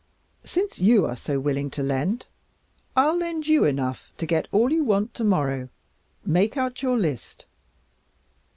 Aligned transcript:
Since 0.43 0.79
you 0.79 1.05
are 1.05 1.15
so 1.15 1.39
willing 1.39 1.69
to 1.69 1.83
lend, 1.83 2.25
I'll 2.95 3.15
lend 3.15 3.45
you 3.45 3.65
enough 3.65 4.11
to 4.17 4.25
get 4.25 4.47
all 4.51 4.71
you 4.73 4.83
want 4.83 5.13
tomorrow. 5.13 5.69
Make 6.25 6.57
out 6.57 6.81
your 6.81 6.97
list. 6.97 7.45